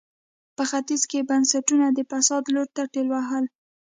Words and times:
په 0.55 0.63
ختیځ 0.69 1.01
کې 1.09 1.17
یې 1.21 1.27
بنسټونه 1.29 1.85
د 1.91 1.99
فساد 2.09 2.43
لور 2.53 2.67
ته 2.75 2.83
ټېل 2.93 3.07
وهل. 3.11 3.45